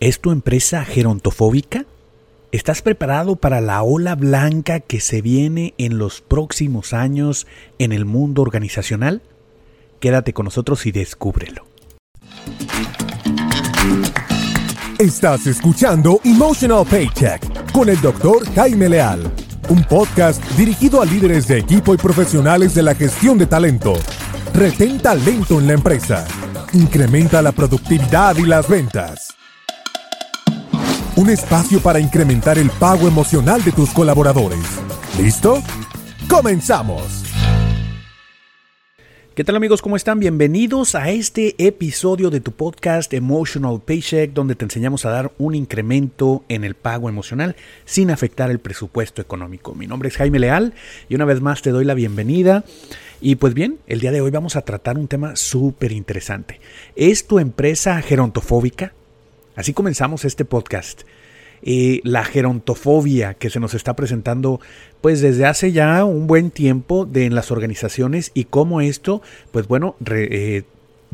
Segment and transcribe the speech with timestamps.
[0.00, 1.84] ¿Es tu empresa gerontofóbica?
[2.52, 7.46] ¿Estás preparado para la ola blanca que se viene en los próximos años
[7.78, 9.20] en el mundo organizacional?
[10.00, 11.66] Quédate con nosotros y descúbrelo.
[14.98, 19.30] Estás escuchando Emotional Paycheck con el doctor Jaime Leal,
[19.68, 23.92] un podcast dirigido a líderes de equipo y profesionales de la gestión de talento.
[24.54, 26.26] Retén talento en la empresa.
[26.72, 29.29] Incrementa la productividad y las ventas
[31.20, 34.80] un espacio para incrementar el pago emocional de tus colaboradores.
[35.20, 35.62] ¿Listo?
[36.26, 37.24] ¡Comenzamos!
[39.34, 39.82] ¿Qué tal amigos?
[39.82, 40.18] ¿Cómo están?
[40.18, 45.54] Bienvenidos a este episodio de tu podcast Emotional Paycheck, donde te enseñamos a dar un
[45.54, 49.74] incremento en el pago emocional sin afectar el presupuesto económico.
[49.74, 50.72] Mi nombre es Jaime Leal
[51.10, 52.64] y una vez más te doy la bienvenida.
[53.20, 56.62] Y pues bien, el día de hoy vamos a tratar un tema súper interesante.
[56.96, 58.94] ¿Es tu empresa gerontofóbica?
[59.60, 61.02] Así comenzamos este podcast.
[61.60, 64.58] La gerontofobia que se nos está presentando
[65.02, 69.20] pues desde hace ya un buen tiempo de en las organizaciones y cómo esto
[69.52, 70.62] pues bueno eh,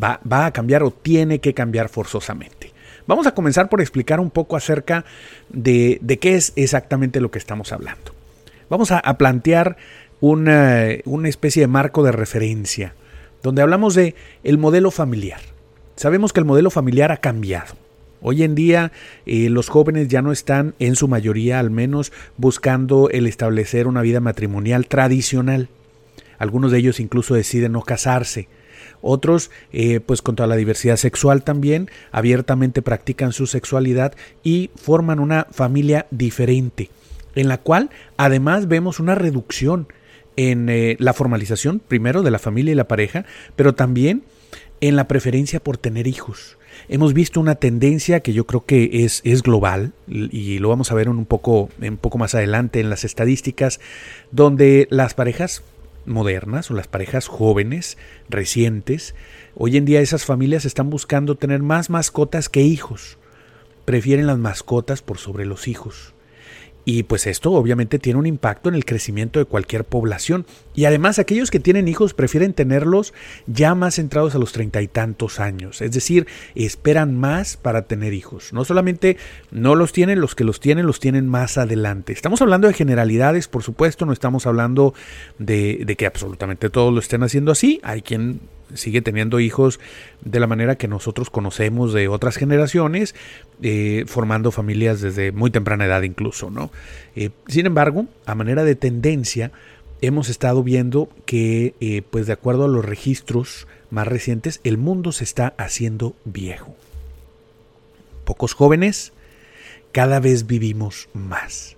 [0.01, 2.73] va, a cambiar o tiene que cambiar forzosamente.
[3.09, 5.05] Vamos a comenzar por explicar un poco acerca
[5.49, 8.13] de, qué es exactamente lo que estamos hablando.
[8.71, 9.77] Vamos a, plantear
[10.21, 12.95] una, una, especie de marco de referencia
[13.43, 15.41] donde hablamos de el modelo familiar.
[15.97, 17.86] Sabemos que el modelo familiar ha cambiado
[18.21, 18.93] Hoy en día
[19.27, 24.03] eh, los jóvenes ya no están, en su mayoría al menos, buscando el establecer una
[24.03, 25.69] vida matrimonial tradicional.
[26.39, 28.49] Algunos de ellos incluso deciden no casarse.
[29.03, 35.21] Otros, eh, pues con toda la diversidad sexual también, abiertamente practican su sexualidad y forman
[35.21, 36.91] una familia diferente,
[37.35, 39.89] en la cual además vemos una reducción
[40.37, 44.25] en eh, la formalización, primero, de la familia y la pareja, pero también
[44.81, 49.21] en la preferencia por tener hijos hemos visto una tendencia que yo creo que es,
[49.25, 53.05] es global y lo vamos a ver un poco, un poco más adelante en las
[53.05, 53.81] estadísticas,
[54.31, 55.63] donde las parejas
[56.07, 59.15] modernas o las parejas jóvenes, recientes,
[59.55, 63.19] hoy en día esas familias están buscando tener más mascotas que hijos.
[63.85, 66.16] Prefieren las mascotas por sobre los hijos.
[66.89, 70.47] Y pues esto obviamente tiene un impacto en el crecimiento de cualquier población.
[70.73, 73.13] Y además aquellos que tienen hijos prefieren tenerlos
[73.49, 75.83] ya más centrados a los treinta y tantos años.
[75.83, 78.53] Es decir, esperan más para tener hijos.
[78.53, 79.17] No solamente
[79.51, 82.13] no los tienen, los que los tienen los tienen más adelante.
[82.13, 84.95] Estamos hablando de generalidades, por supuesto, no estamos hablando
[85.41, 87.81] de, de que absolutamente todos lo estén haciendo así.
[87.83, 88.39] Hay quien
[88.75, 89.81] sigue teniendo hijos
[90.23, 93.15] de la manera que nosotros conocemos de otras generaciones,
[93.63, 96.71] eh, formando familias desde muy temprana edad incluso, ¿no?
[97.15, 99.53] Eh, sin embargo, a manera de tendencia,
[100.01, 105.13] hemos estado viendo que, eh, pues de acuerdo a los registros más recientes, el mundo
[105.13, 106.75] se está haciendo viejo.
[108.25, 109.13] Pocos jóvenes,
[109.93, 111.76] cada vez vivimos más.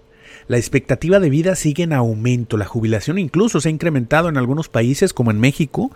[0.49, 4.71] La expectativa de vida sigue en aumento, la jubilación incluso se ha incrementado en algunos
[4.71, 5.91] países como en México,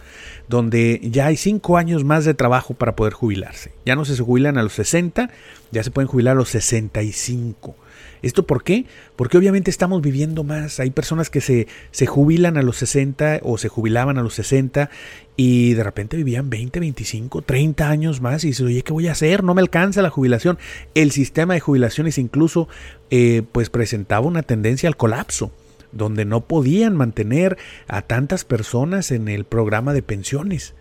[0.47, 3.73] donde ya hay cinco años más de trabajo para poder jubilarse.
[3.87, 5.31] Ya no se jubilan a los 60,
[5.71, 7.75] ya se pueden jubilar a los 65.
[8.23, 8.87] ¿Esto por qué?
[9.17, 10.81] Porque obviamente estamos viviendo más.
[10.81, 14.91] Hay personas que se, se jubilan a los 60 o se jubilaban a los 60
[15.37, 19.13] y de repente vivían 20, 25, 30 años más y dice, oye, ¿qué voy a
[19.13, 19.43] hacer?
[19.43, 20.59] No me alcanza la jubilación.
[20.95, 22.69] El sistema de jubilaciones incluso
[23.11, 25.51] eh, pues presentaba una tendencia al colapso
[25.93, 30.75] donde no podían mantener a tantas personas en el programa de pensiones.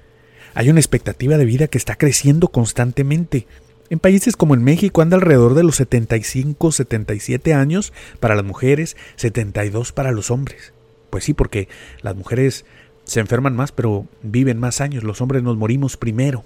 [0.53, 3.47] Hay una expectativa de vida que está creciendo constantemente.
[3.91, 7.91] En países como en México anda alrededor de los 75, 77 años
[8.21, 10.71] para las mujeres, 72 para los hombres.
[11.09, 11.67] Pues sí, porque
[12.01, 12.63] las mujeres
[13.03, 16.45] se enferman más, pero viven más años, los hombres nos morimos primero.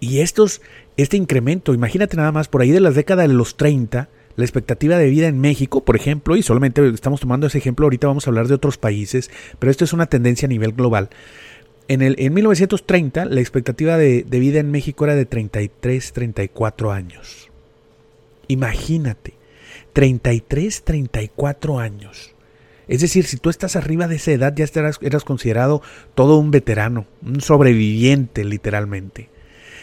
[0.00, 0.60] Y estos,
[0.98, 4.98] este incremento, imagínate nada más, por ahí de las décadas de los 30, la expectativa
[4.98, 8.30] de vida en México, por ejemplo, y solamente estamos tomando ese ejemplo, ahorita vamos a
[8.30, 11.08] hablar de otros países, pero esto es una tendencia a nivel global.
[11.88, 16.92] En, el, en 1930 la expectativa de, de vida en México era de 33, 34
[16.92, 17.50] años.
[18.46, 19.34] Imagínate,
[19.94, 22.34] 33, 34 años.
[22.88, 25.82] Es decir, si tú estás arriba de esa edad, ya eras, eras, considerado
[26.14, 29.28] todo un veterano, un sobreviviente literalmente.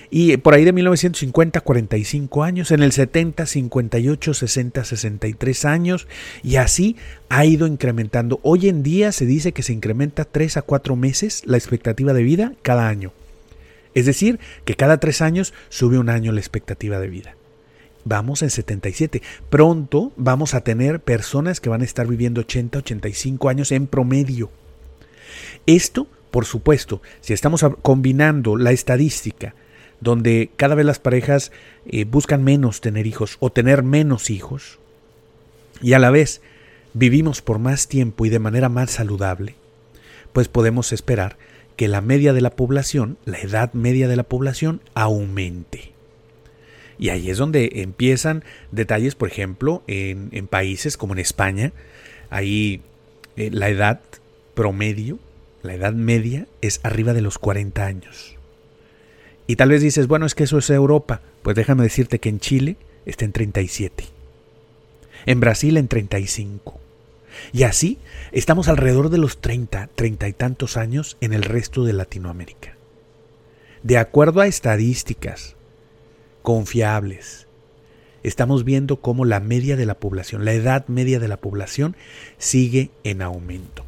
[0.09, 6.07] Y por ahí de 1950, 45 años, en el 70, 58, 60, 63 años,
[6.43, 6.95] y así
[7.29, 8.39] ha ido incrementando.
[8.43, 12.23] Hoy en día se dice que se incrementa 3 a 4 meses la expectativa de
[12.23, 13.13] vida cada año.
[13.93, 17.35] Es decir, que cada 3 años sube un año la expectativa de vida.
[18.03, 19.23] Vamos en 77.
[19.49, 24.51] Pronto vamos a tener personas que van a estar viviendo 80, 85 años en promedio.
[25.65, 29.55] Esto, por supuesto, si estamos combinando la estadística
[30.05, 31.51] donde cada vez las parejas
[31.87, 34.79] eh, buscan menos tener hijos o tener menos hijos,
[35.81, 36.41] y a la vez
[36.93, 39.55] vivimos por más tiempo y de manera más saludable,
[40.31, 41.37] pues podemos esperar
[41.75, 45.91] que la media de la población, la edad media de la población, aumente.
[46.97, 51.73] Y ahí es donde empiezan detalles, por ejemplo, en, países como en España,
[52.29, 52.81] ahí
[53.35, 53.99] eh, la edad
[54.53, 55.19] promedio,
[55.63, 58.34] la edad media es arriba de los 40 años.
[59.47, 61.21] Y tal vez dices, bueno, es que eso es Europa.
[61.43, 64.05] Pues déjame decirte que en Chile está en 37.
[65.25, 66.79] En Brasil en 35.
[67.53, 67.99] Y así
[68.31, 72.75] estamos alrededor de los 30, 30 y tantos años en el resto de Latinoamérica.
[73.83, 75.55] De acuerdo a estadísticas
[76.41, 77.47] confiables,
[78.23, 81.95] estamos viendo cómo la media de la población, la edad media de la población
[82.37, 83.85] sigue en aumento.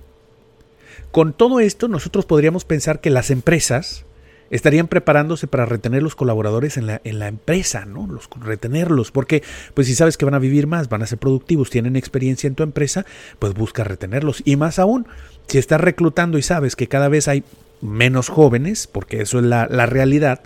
[1.11, 4.05] Con todo esto, nosotros podríamos pensar que las empresas
[4.49, 8.07] estarían preparándose para retener los colaboradores en la, en la empresa, ¿no?
[8.07, 11.69] Los, retenerlos, porque pues si sabes que van a vivir más, van a ser productivos,
[11.69, 13.05] tienen experiencia en tu empresa,
[13.39, 14.41] pues busca retenerlos.
[14.45, 15.07] Y más aún,
[15.47, 17.43] si estás reclutando y sabes que cada vez hay
[17.81, 20.41] menos jóvenes, porque eso es la, la realidad,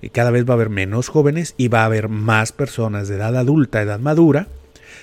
[0.00, 3.16] y cada vez va a haber menos jóvenes y va a haber más personas de
[3.16, 4.48] edad adulta, edad madura,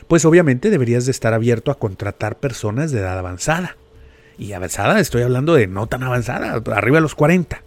[0.08, 3.78] pues obviamente deberías de estar abierto a contratar personas de edad avanzada.
[4.38, 7.62] Y avanzada, estoy hablando de no tan avanzada, arriba de los 40.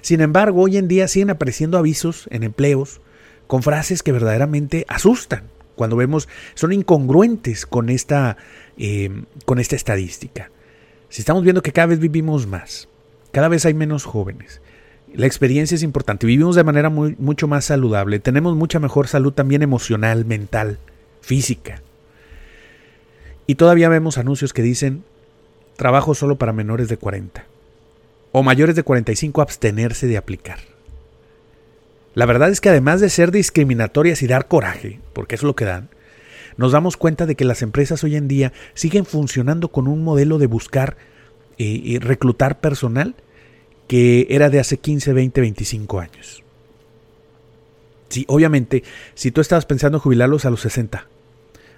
[0.00, 3.00] Sin embargo, hoy en día siguen apareciendo avisos en empleos
[3.46, 5.44] con frases que verdaderamente asustan
[5.80, 8.36] cuando vemos, son incongruentes con esta,
[8.76, 10.50] em, con esta estadística.
[11.08, 12.86] Si estamos viendo que cada vez vivimos más,
[13.32, 14.60] cada vez hay menos jóvenes,
[15.14, 19.62] la experiencia es importante, vivimos de manera mucho más saludable, tenemos mucha mejor salud también
[19.62, 20.76] emocional, mental,
[21.22, 21.80] física.
[23.46, 25.02] Y todavía vemos anuncios que dicen
[25.76, 27.46] trabajo solo para menores de 40
[28.32, 30.58] o mayores de 45 abstenerse de aplicar.
[32.14, 35.64] La verdad es que además de ser discriminatorias y dar coraje, porque es lo que
[35.64, 35.88] dan,
[36.56, 40.38] nos damos cuenta de que las empresas hoy en día siguen funcionando con un modelo
[40.38, 40.96] de buscar
[41.58, 43.14] eh, y reclutar personal
[43.86, 46.44] que era de hace 15, 20, 25 años.
[48.08, 48.82] Sí, obviamente,
[49.14, 51.06] si tú estabas pensando jubilarlos a los 60,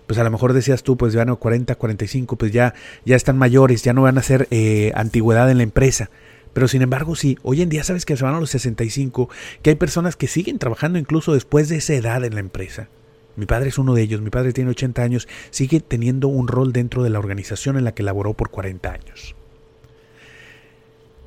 [0.07, 2.75] pues a lo mejor decías tú, pues ya no 40, 45, pues ya,
[3.05, 6.11] ya están mayores, ya no van a ser eh, antigüedad en la empresa.
[6.53, 9.29] Pero sin embargo, sí, hoy en día sabes que se van a los 65,
[9.63, 12.89] que hay personas que siguen trabajando incluso después de esa edad en la empresa.
[13.37, 16.73] Mi padre es uno de ellos, mi padre tiene 80 años, sigue teniendo un rol
[16.73, 19.35] dentro de la organización en la que laboró por 40 años.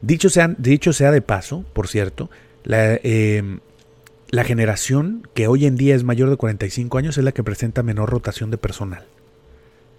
[0.02, 2.30] Dicho sea, dicho sea de paso, por cierto,
[2.64, 3.60] la, em,
[4.30, 7.82] la generación que hoy en día es mayor de 45 años es la que presenta
[7.82, 9.06] menor rotación de personal.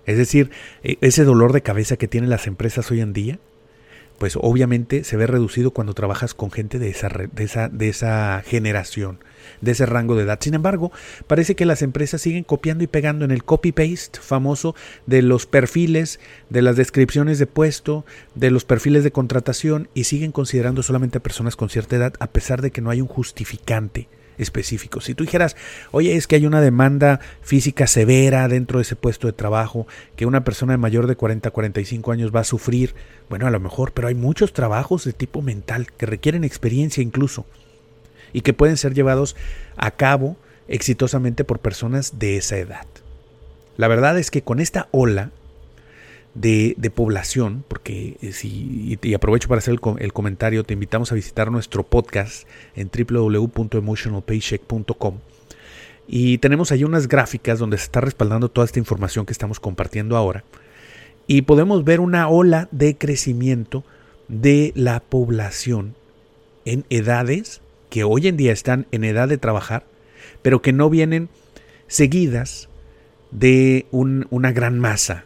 [0.05, 0.51] Es decir,
[0.85, 3.41] e, ese dolor de cabeza que tienen las empresas hoy en día
[4.19, 8.43] pues obviamente se ve reducido cuando trabajas con gente de esa, de esa, de esa
[8.45, 9.19] generación,
[9.61, 10.39] de ese rango de edad.
[10.41, 10.93] Sin embargo,
[11.27, 14.75] parece que las empresas siguen copiando y pegando en el copy-paste famoso
[15.07, 16.21] de los perfiles,
[16.51, 18.05] de las descripciones de puesto,
[18.35, 22.29] de los perfiles de contratación y siguen considerando solamente a personas con cierta edad a
[22.29, 25.05] pesar de que no hay un justificante específicos.
[25.05, 25.57] Si tú dijeras,
[25.91, 29.87] oye, es que hay una demanda física severa dentro de ese puesto de trabajo,
[30.17, 32.95] que una persona de mayor de 40 a 45 años va a sufrir,
[33.29, 37.47] bueno, a lo mejor, pero hay muchos trabajos de tipo mental que requieren experiencia incluso
[38.33, 39.37] y que pueden ser llevados
[39.77, 40.37] a cabo
[40.69, 42.87] exitosamente por personas de esa edad.
[43.77, 45.31] La verdad es que con esta ola
[46.37, 51.51] de, población, porque eh, si, y, aprovecho para hacer el, comentario, te invitamos a visitar
[51.51, 55.19] nuestro podcast en www.emotionalpaycheck.com.
[56.07, 60.17] Y tenemos ahí unas gráficas donde se está respaldando toda esta información que estamos compartiendo
[60.17, 60.45] ahora.
[61.27, 63.83] Y podemos ver una ola de crecimiento
[64.29, 65.97] de la población
[66.65, 69.85] en edades que hoy en día están en edad de trabajar,
[70.43, 71.29] pero que no vienen
[71.89, 72.69] seguidas
[73.33, 75.25] de una gran masa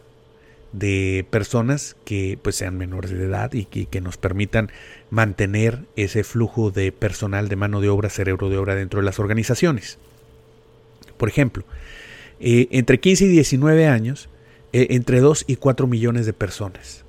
[0.72, 4.70] de personas que pues sean menores de edad y que, nos permitan
[5.10, 9.18] mantener ese flujo de personal de mano de obra, cerebro de obra dentro de las
[9.18, 9.98] organizaciones.
[11.16, 11.64] Por ejemplo,
[12.38, 14.28] eh, entre 15 y 19 años,
[14.72, 17.04] eh, entre 2 y 4 millones de personas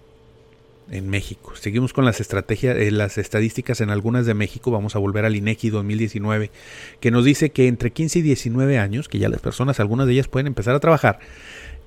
[0.91, 1.53] en México.
[1.55, 4.71] Seguimos con las estrategias, eh, las estadísticas en algunas de México.
[4.71, 6.51] Vamos a volver al INEGI 2019,
[6.99, 10.13] que nos dice que entre 15 y 19 años, que ya las personas, algunas de
[10.13, 11.19] ellas pueden empezar a trabajar,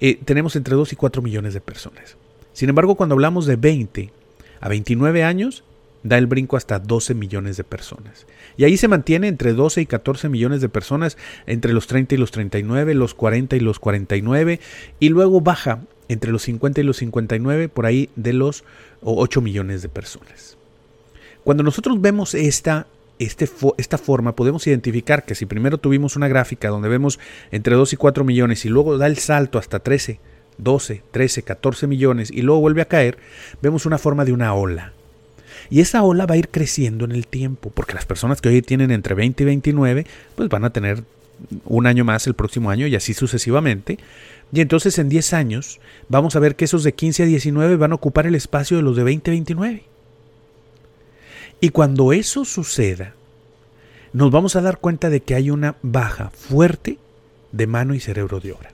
[0.00, 2.16] eh, tenemos entre 2 y 4 millones de personas.
[2.52, 4.10] Sin embargo, cuando hablamos de 20
[4.60, 5.64] a 29 años,
[6.04, 8.26] da el brinco hasta 12 millones de personas.
[8.56, 12.18] Y ahí se mantiene entre 12 y 14 millones de personas entre los 30 y
[12.18, 14.60] los 39, los 40 y los 49,
[15.00, 18.64] y luego baja entre los 50 y los 59, por ahí de los
[19.02, 20.56] 8 millones de personas.
[21.42, 22.86] Cuando nosotros vemos esta
[23.18, 27.92] este esta forma podemos identificar que si primero tuvimos una gráfica donde vemos entre 2
[27.92, 30.18] y 4 millones y luego da el salto hasta 13,
[30.58, 33.18] 12, 13, 14 millones y luego vuelve a caer,
[33.62, 34.92] vemos una forma de una ola.
[35.70, 38.60] Y esa ola va a ir creciendo en el tiempo, porque las personas que hoy
[38.60, 41.04] tienen entre 20 y 29, pues van a tener
[41.64, 43.98] un año más el próximo año y así sucesivamente.
[44.52, 47.92] Y entonces en 10 años vamos a ver que esos de 15 a 19 van
[47.92, 49.84] a ocupar el espacio de los de 20 a 29.
[51.60, 53.14] Y cuando eso suceda,
[54.12, 56.98] nos vamos a dar cuenta de que hay una baja fuerte
[57.52, 58.70] de mano y cerebro de obra,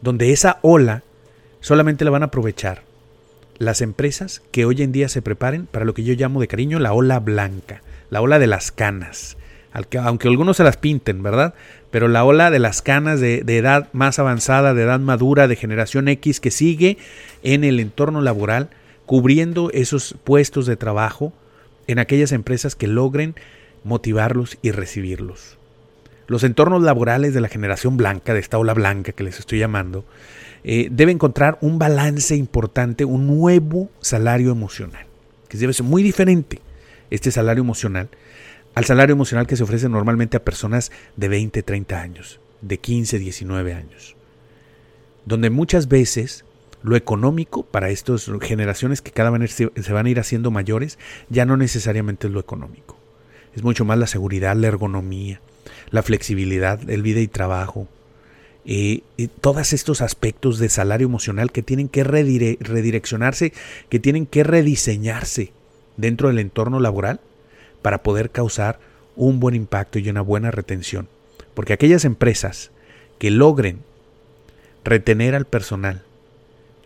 [0.00, 1.02] donde esa ola
[1.60, 2.82] solamente la van a aprovechar
[3.58, 6.78] las empresas que hoy en día se preparen para lo que yo llamo de cariño
[6.78, 9.36] la ola blanca, la ola de las canas,
[9.72, 11.54] aunque algunos se las pinten, ¿verdad?
[11.90, 15.56] Pero la ola de las canas de, de, edad más avanzada, de edad madura, de
[15.56, 16.98] generación X, que sigue
[17.42, 18.70] en el entorno laboral,
[19.04, 21.32] cubriendo esos puestos de trabajo
[21.86, 23.34] en aquellas empresas que logren
[23.84, 25.58] motivarlos y recibirlos.
[26.26, 30.04] Los entornos laborales de la generación blanca, de esta ola blanca que les estoy llamando,
[30.64, 35.06] eh, debe encontrar un balance importante, un nuevo salario emocional,
[35.48, 36.60] que debe ser muy diferente
[37.10, 38.08] este salario emocional
[38.76, 43.18] al salario emocional que se ofrece normalmente a personas de 20, 30 años, de 15,
[43.18, 44.16] 19 años,
[45.24, 46.44] donde muchas veces
[46.86, 51.44] lo económico para estas generaciones que cada vez se van a ir haciendo mayores ya
[51.44, 52.96] no necesariamente es lo económico.
[53.56, 55.40] Es mucho más la seguridad, la ergonomía,
[55.90, 57.88] la flexibilidad, el vida y trabajo,
[58.64, 59.02] eh,
[59.40, 63.52] todos estos aspectos de salario emocional que tienen que redireccionarse,
[63.88, 65.50] que tienen que rediseñarse
[65.96, 67.18] dentro del entorno laboral
[67.82, 68.78] para poder causar
[69.16, 71.08] un buen impacto y una buena retención.
[71.52, 72.70] Porque aquellas empresas
[73.18, 73.80] que logren
[74.84, 76.05] retener al personal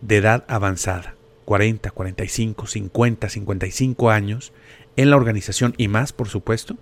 [0.00, 1.14] de edad avanzada,
[1.45, 4.52] 40, 45, 50, 55 años,
[4.97, 6.76] en la organización y más, por supuesto,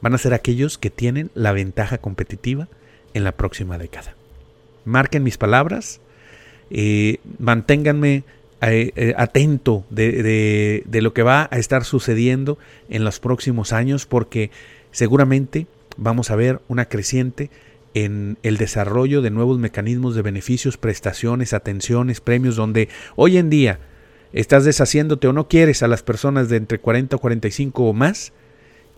[0.00, 2.68] van a ser aquellos que tienen la ventaja competitiva
[3.14, 4.14] en la próxima década.
[4.84, 6.00] Marquen mis palabras,
[6.70, 8.24] eh, manténganme
[8.62, 12.58] eh, eh, atento de, de, lo que va a estar sucediendo
[12.88, 14.50] en los próximos años porque
[14.92, 17.50] seguramente vamos a ver una creciente
[17.94, 23.80] en el desarrollo de nuevos mecanismos de beneficios, prestaciones, atenciones, premios, donde hoy en día
[24.32, 28.32] estás deshaciéndote o no quieres a las personas de entre 40 o 45 o más,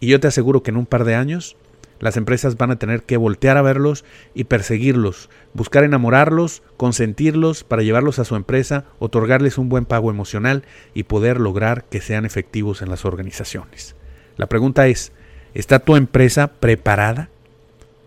[0.01, 1.57] y yo te aseguro que en un par de años
[2.03, 7.83] las empresas van a tener que voltear a verlos y perseguirlos, buscar enamorarlos, consentirlos para
[7.83, 12.83] llevarlos a su empresa, otorgarles un buen pago emocional y poder lograr que sean efectivos
[12.83, 13.95] en las organizaciones.
[14.37, 15.13] La pregunta es,
[15.55, 17.31] ¿está tu empresa preparada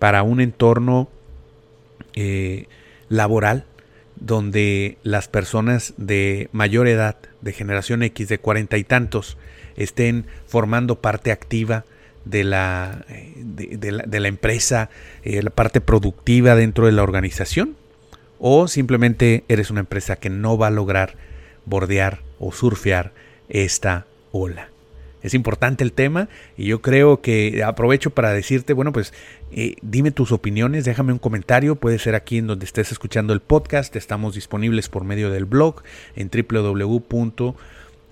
[0.05, 1.09] para un entorno
[2.13, 2.67] eh,
[3.09, 3.65] laboral
[4.17, 9.35] donde las personas de mayor edad, de generación X, de cuarenta y tantos,
[9.77, 11.85] estén formando parte activa
[12.24, 14.91] de la, la, de la, empresa,
[15.24, 17.75] eh, la parte productiva dentro de la organización,
[18.38, 21.15] o simplemente eres una empresa que no va a lograr
[21.65, 23.12] bordear o surfear
[23.50, 24.69] esta ola.
[25.25, 29.12] Es importante el tema y yo creo que aprovecho para decirte, bueno, pues
[29.51, 33.39] eh, dime tus opiniones, déjame un comentario, puede ser aquí en donde estés escuchando el
[33.39, 35.82] podcast, estamos disponibles por medio del blog
[36.15, 37.55] en www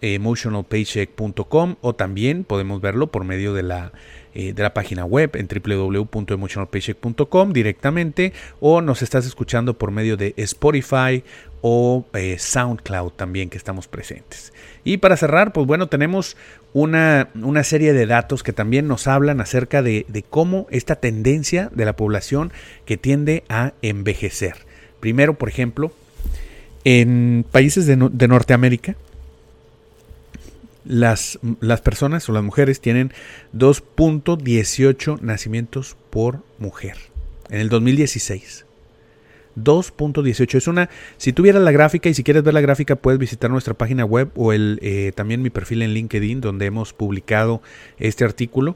[0.04, 3.94] emotionalpaycheck.com o también podemos verlo por medio de la,
[4.34, 10.34] eh, de la página web en www.emotionalpaycheck.com directamente o nos estás escuchando por medio de
[10.36, 11.24] Spotify
[11.66, 14.52] o eh, SoundCloud también que estamos presentes.
[14.84, 16.36] Y para cerrar, pues bueno, tenemos
[16.74, 21.70] una, una serie de datos que también nos hablan acerca de, de, cómo esta tendencia
[21.74, 22.52] de la población
[22.86, 24.56] que tiende a envejecer.
[25.00, 25.94] Primero, por ejemplo,
[26.84, 28.98] en países de, de Norteamérica,
[30.84, 33.14] las, las personas o las mujeres tienen
[33.56, 36.98] 2.18 nacimientos por mujer
[37.50, 38.66] en el 2016.
[39.58, 43.50] 2.18 es una si tuvieras la gráfica y si quieres ver la gráfica puedes visitar
[43.52, 47.62] nuestra página web o el eh, también mi perfil en LinkedIn donde hemos publicado
[47.98, 48.76] este artículo.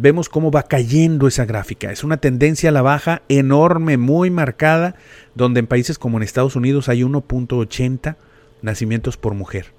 [0.00, 1.90] Vemos cómo va cayendo esa gráfica.
[1.90, 4.94] Es una tendencia a la baja enorme muy marcada
[5.34, 8.14] donde en países como en Estados Unidos hay 1.80
[8.62, 9.72] nacimientos por mujer.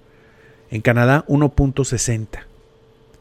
[0.72, 2.28] En Canadá 1.60.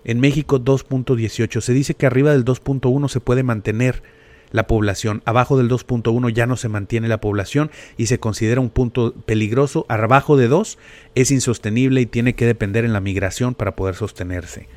[0.04, 1.60] En México 2.18.
[1.60, 4.02] Se dice que arriba del 2.1 se puede mantener
[4.50, 5.22] la población.
[5.24, 9.86] Abajo del 2.1 ya no se mantiene la población y se considera un punto peligroso.
[9.88, 10.78] Abajo de 2
[11.14, 14.68] es insostenible y tiene que depender en la migración para poder sostenerse.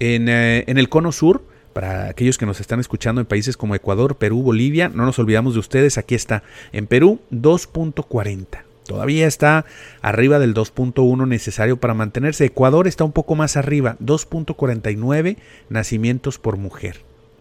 [0.00, 3.74] En, eh, en el cono sur, para aquellos que nos están escuchando en países como
[3.74, 6.42] Ecuador, Perú, Bolivia, no nos olvidamos de ustedes, aquí está.
[6.72, 9.64] En Perú 2.40 Todavía está
[10.02, 12.44] arriba del 2.1 necesario para mantenerse.
[12.44, 15.38] Ecuador está un poco más arriba, 2.49
[15.70, 17.00] nacimientos por mujer.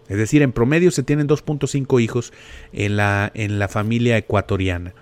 [0.10, 2.34] Es decir, en promedio se tienen 2.5 hijos
[2.74, 4.94] en la, en la familia ecuatoriana.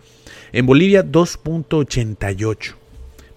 [0.54, 2.76] En Bolivia 2.88.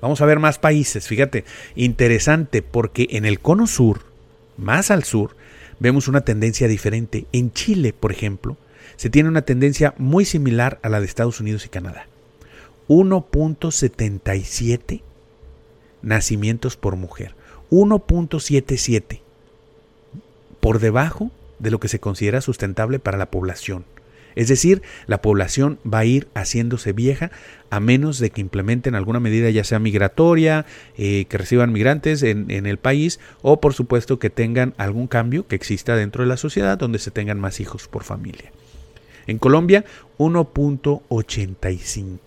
[0.00, 1.08] Vamos a ver más países.
[1.08, 1.44] Fíjate,
[1.74, 4.02] interesante porque en el cono sur,
[4.58, 5.34] más al sur,
[5.78, 7.26] vemos una tendencia diferente.
[7.32, 8.58] En Chile, por ejemplo,
[8.96, 12.06] se tiene una tendencia muy similar a la de Estados Unidos y Canadá.
[12.88, 15.02] 1.77
[16.02, 17.34] nacimientos por mujer.
[17.70, 19.20] 1.77
[20.60, 23.84] por debajo de lo que se considera sustentable para la población.
[24.34, 27.30] Es decir, la población va a ir haciéndose vieja
[27.70, 30.64] a menos de que implementen alguna medida ya sea migratoria,
[30.96, 35.46] eh, que reciban migrantes en, en, el país o por supuesto que tengan algún cambio
[35.46, 38.52] que exista dentro de la sociedad donde se tengan más hijos por familia.
[39.26, 39.84] En Colombia
[40.18, 42.18] 1.85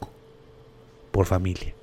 [1.12, 1.77] por familia.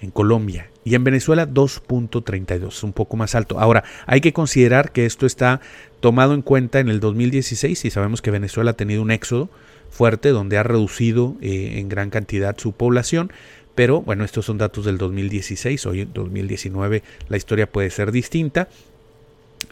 [0.00, 3.60] En Colombia y en Venezuela 2.32, un poco más alto.
[3.60, 5.60] Ahora, hay que considerar que esto está
[6.00, 9.50] tomado en cuenta en el 2016 y sabemos que Venezuela ha tenido un éxodo
[9.90, 13.32] fuerte donde ha reducido eh, en gran cantidad su población,
[13.74, 18.68] pero bueno, estos son datos del 2016, hoy en 2019 la historia puede ser distinta.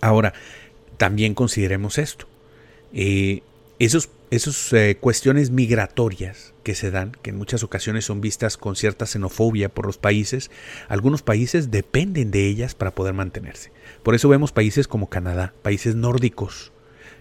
[0.01, 0.35] Ahora,
[0.97, 2.27] también consideremos esto.
[2.93, 3.43] Eh,
[3.79, 8.75] esos, esas eh, cuestiones migratorias que se dan, que en muchas ocasiones son vistas con
[8.75, 10.51] cierta xenofobia por los países,
[10.89, 13.71] algunos países dependen de ellas para poder mantenerse.
[14.03, 16.73] Por eso vemos países como Canadá, países nórdicos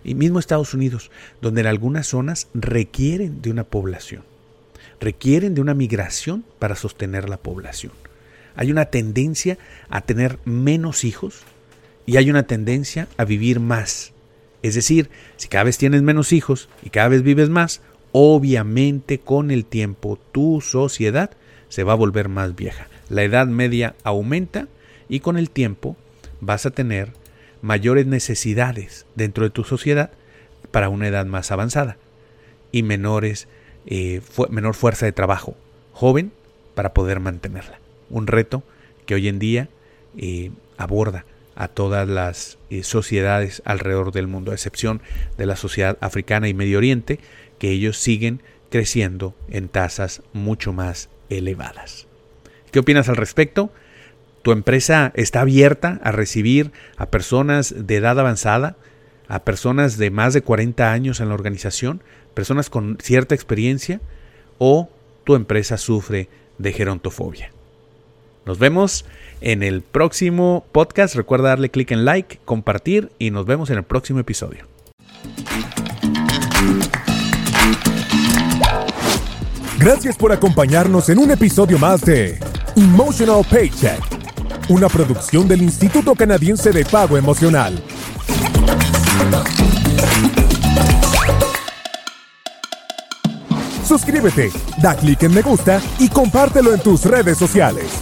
[0.03, 4.23] y mismo Estados Unidos, donde en algunas zonas requieren de una población,
[4.99, 7.91] requieren de una migración para sostener la población.
[8.55, 9.57] Hay una tendencia
[9.89, 11.41] a tener menos hijos
[12.05, 14.13] y hay una tendencia a vivir más
[14.67, 17.81] es decir, si cada vez tienes menos hijos y cada vez vives más,
[18.11, 21.29] obviamente con el tiempo tu sociedad
[21.69, 22.87] se va a volver más vieja.
[23.09, 24.67] La edad media aumenta
[25.07, 25.95] y con el tiempo
[26.41, 27.11] vas a tener
[27.61, 30.09] mayores necesidades dentro de tu sociedad
[30.71, 31.97] para una edad más avanzada
[32.71, 33.47] y menores,
[33.85, 35.55] eh, menor fuerza de trabajo
[35.93, 36.31] joven
[36.73, 37.79] para poder mantenerla.
[38.09, 38.63] Un reto
[39.05, 39.69] que hoy en día
[40.17, 41.23] eh, aborda
[41.55, 45.01] a todas las eh, sociedades alrededor del mundo, a excepción
[45.37, 47.19] de la sociedad africana y Medio Oriente,
[47.59, 52.07] que ellos siguen creciendo en tasas mucho más elevadas.
[52.71, 53.71] ¿Qué opinas al respecto?
[54.41, 58.75] ¿Tu empresa está abierta a recibir a personas de edad avanzada,
[59.27, 64.01] a personas de más de 40 años en la organización, personas con cierta experiencia,
[64.57, 64.89] o
[65.23, 67.51] tu empresa sufre de gerontofobia?
[68.45, 69.05] Nos vemos
[69.45, 71.15] en el próximo podcast.
[71.15, 74.65] Recuerda darle clic en like, compartir y nos vemos en el próximo episodio.
[79.77, 82.39] Gracias por acompañarnos en un episodio más de
[82.75, 84.01] Emotional Paycheck,
[84.69, 87.81] una producción del Instituto Canadiense de Pago Emocional.
[93.87, 94.49] Suscríbete,
[94.81, 98.01] da clic en me gusta y compártelo en tus redes sociales.